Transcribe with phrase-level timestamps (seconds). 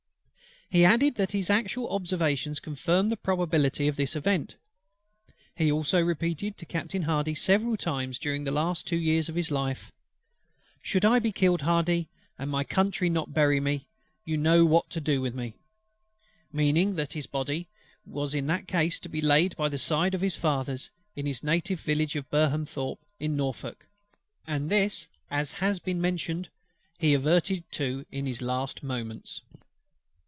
[0.73, 4.55] He added, that his actual observations confirmed the probability of this event.
[5.53, 9.51] He also repeated to Captain HARDY several times during the last two years of his
[9.51, 9.91] life:
[10.81, 12.07] "Should I be killed, HARDY,
[12.39, 13.85] and my Country not bury me,
[14.23, 15.55] you know what to do with me;"
[16.53, 17.67] meaning that his body
[18.05, 21.43] was in that case to be laid by the side of his Father's, in his
[21.43, 23.87] native village of Burnham Thorpe in Norfolk:
[24.47, 28.41] and this, as has been before mentioned (in page 48), he adverted to in his
[28.41, 29.41] last moments.